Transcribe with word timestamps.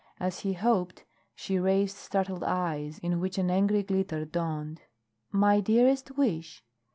As 0.19 0.39
he 0.39 0.53
hoped, 0.53 1.03
she 1.35 1.59
raised 1.59 1.95
startled 1.95 2.43
eyes 2.43 2.97
in 3.03 3.19
which 3.19 3.37
an 3.37 3.51
angry 3.51 3.83
glitter 3.83 4.25
dawned. 4.25 4.81
"My 5.31 5.59
dearest 5.59 6.17
wish? 6.17 6.63